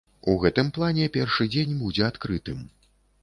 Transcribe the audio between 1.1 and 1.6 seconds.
першы